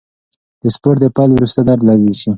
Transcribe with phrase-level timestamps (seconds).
[0.61, 2.29] د سپورت د پیل وروسته درد لږ شي.